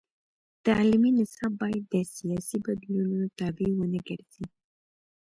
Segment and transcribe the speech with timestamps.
[0.65, 4.45] تعلیمي نصاب باید د سیاسي بدلونونو تابع ونه ګرځي.